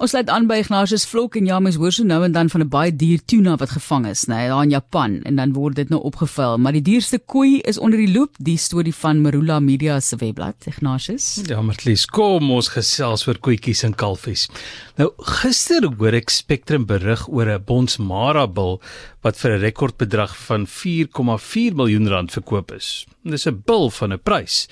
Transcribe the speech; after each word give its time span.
Ons 0.00 0.14
sluit 0.14 0.30
aan 0.32 0.46
by 0.48 0.56
Ignatius 0.62 1.02
Vlok 1.04 1.34
en 1.36 1.44
ja, 1.44 1.58
mens 1.60 1.76
hoor 1.76 1.92
so 1.92 2.08
nou 2.08 2.22
en 2.24 2.32
dan 2.32 2.48
van 2.48 2.62
'n 2.64 2.68
baie 2.72 2.92
duur 2.96 3.20
tuna 3.28 3.56
wat 3.60 3.76
gevang 3.76 4.06
is, 4.08 4.24
nê, 4.24 4.34
nee, 4.34 4.48
daar 4.48 4.62
in 4.62 4.70
Japan 4.70 5.20
en 5.28 5.36
dan 5.36 5.52
word 5.52 5.76
dit 5.76 5.88
nou 5.90 6.00
opgevuil, 6.00 6.56
maar 6.56 6.72
die 6.72 6.82
duurste 6.82 7.18
koei 7.18 7.60
is 7.60 7.78
onder 7.78 7.98
die 7.98 8.12
loop, 8.12 8.30
die 8.38 8.56
storie 8.56 8.94
van 8.94 9.20
Marula 9.20 9.60
Media 9.60 10.00
se 10.00 10.16
webblad, 10.16 10.56
Ignatius. 10.64 11.42
Ja, 11.46 11.60
Martlies, 11.60 12.06
kom 12.06 12.50
ons 12.50 12.68
gesels 12.68 13.26
oor 13.26 13.38
koetjies 13.38 13.82
en 13.82 13.94
kalfies. 13.94 14.48
Nou, 14.96 15.12
gister 15.18 15.84
hoor 15.98 16.14
ek 16.14 16.30
Spectrum 16.30 16.86
berig 16.86 17.28
oor 17.28 17.46
'n 17.46 17.64
Bonsmara 17.64 18.46
bil 18.46 18.80
wat 19.20 19.36
vir 19.36 19.50
'n 19.52 19.60
rekordbedrag 19.60 20.34
van 20.36 20.66
4,4 20.66 21.74
miljoen 21.74 22.08
rand 22.08 22.32
verkoop 22.32 22.72
is. 22.72 23.06
Dis 23.22 23.46
'n 23.46 23.62
bil 23.66 23.90
van 23.90 24.12
'n 24.12 24.18
prys. 24.18 24.66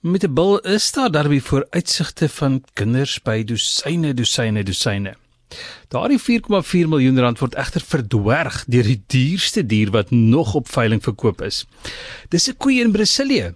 Met 0.00 0.22
'n 0.22 0.32
bil 0.32 0.58
is 0.58 0.92
daar 0.92 1.10
daarby 1.10 1.40
vooruitsigte 1.40 2.28
van 2.28 2.64
kinders 2.72 3.22
by 3.22 3.44
dosyne 3.44 4.14
dosyne 4.14 4.62
dosyne. 4.62 5.16
Daardie 5.88 6.18
4,4 6.18 6.88
miljoen 6.88 7.18
rand 7.18 7.38
word 7.38 7.54
egter 7.54 7.80
verdwerg 7.80 8.64
deur 8.66 8.82
die 8.82 9.02
duurste 9.06 9.66
dier 9.66 9.90
wat 9.90 10.10
nog 10.10 10.54
op 10.54 10.68
veiling 10.68 11.02
verkoop 11.02 11.42
is. 11.42 11.66
Dis 12.28 12.48
'n 12.48 12.56
koei 12.56 12.80
in 12.80 12.92
Brasilië. 12.92 13.54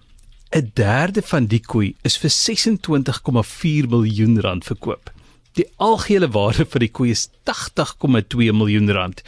'n 0.51 0.71
Derde 0.73 1.21
van 1.21 1.45
die 1.45 1.61
koei 1.61 1.95
is 2.01 2.17
vir 2.17 2.29
26,4 2.29 3.87
miljoen 3.87 4.39
rand 4.39 4.63
verkoop. 4.63 5.11
Die 5.53 5.67
algehele 5.75 6.29
waarde 6.29 6.65
vir 6.65 6.79
die 6.79 6.91
koei 6.91 7.09
is 7.09 7.29
80,2 7.43 8.51
miljoen 8.51 8.91
rand. 8.91 9.21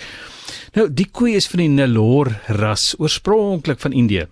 Nou, 0.74 0.94
die 0.94 1.08
koei 1.12 1.36
is 1.36 1.48
van 1.48 1.60
die 1.60 1.70
Nellore 1.70 2.40
ras, 2.48 2.96
oorspronklik 2.98 3.80
van 3.80 3.92
Indië. 3.92 4.28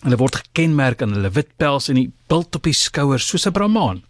Hulle 0.00 0.16
word 0.16 0.38
gekenmerk 0.40 1.02
aan 1.04 1.12
hulle 1.12 1.32
wit 1.36 1.50
pels 1.60 1.90
en 1.92 1.98
die 2.00 2.10
bult 2.30 2.56
op 2.56 2.64
die 2.64 2.76
skouers 2.76 3.26
soos 3.28 3.46
'n 3.46 3.52
Brahman. 3.52 4.02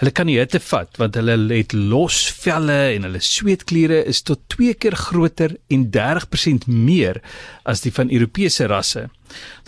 Hulle 0.00 0.10
kan 0.10 0.26
die 0.26 0.40
hitte 0.40 0.58
vat 0.58 0.98
want 0.98 1.14
hulle 1.14 1.36
het 1.52 1.72
los 1.72 2.16
velle 2.42 2.78
en 2.96 3.06
hulle 3.06 3.20
sweetkliere 3.22 4.00
is 4.10 4.22
tot 4.26 4.40
2 4.56 4.74
keer 4.74 4.96
groter 4.98 5.54
en 5.70 5.84
30% 5.94 6.66
meer 6.66 7.20
as 7.64 7.84
die 7.84 7.92
van 7.94 8.10
Europese 8.10 8.66
rasse. 8.66 9.08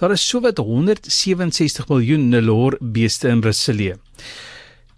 Daar 0.00 0.12
is 0.16 0.26
sowat 0.28 0.58
167 0.58 1.88
miljoen 1.88 2.28
Nelore 2.28 2.76
beeste 2.80 3.28
in 3.28 3.40
Brasilië. 3.40 3.94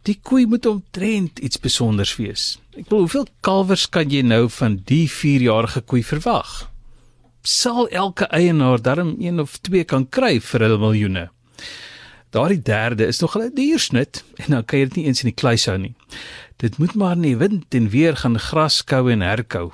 Die 0.08 0.16
koei 0.22 0.46
moet 0.46 0.66
omtrent 0.66 1.38
iets 1.44 1.60
spesiaals 1.60 2.16
wees. 2.16 2.56
Ek 2.78 2.88
wil 2.88 3.04
hoeveel 3.04 3.28
kalwers 3.44 3.88
kan 3.92 4.08
jy 4.08 4.22
nou 4.24 4.46
van 4.48 4.80
die 4.88 5.04
4-jarige 5.12 5.84
koei 5.84 6.02
verwag? 6.02 6.70
Sal 7.42 7.88
elke 7.88 8.28
eienaar 8.34 8.82
darm 8.82 9.16
1 9.18 9.40
of 9.40 9.58
2 9.60 9.84
kan 9.84 10.08
kry 10.08 10.38
vir 10.40 10.60
hulle 10.60 10.78
miljoene. 10.78 11.28
Daardie 12.30 12.62
derde 12.62 13.06
is 13.06 13.20
nog 13.20 13.36
'n 13.36 13.54
diersnit 13.54 14.24
en 14.36 14.46
dan 14.48 14.64
kan 14.64 14.78
jy 14.78 14.84
dit 14.84 14.96
nie 14.96 15.06
eens 15.06 15.22
in 15.22 15.30
die 15.30 15.40
kluis 15.40 15.66
hou 15.66 15.78
nie. 15.78 15.94
Dit 16.56 16.78
moet 16.78 16.94
maar 16.94 17.16
in 17.16 17.22
die 17.22 17.36
wind 17.36 17.74
en 17.74 17.88
weer 17.88 18.16
gaan 18.16 18.38
gras 18.38 18.84
kou 18.84 19.10
en 19.12 19.20
herkou. 19.20 19.72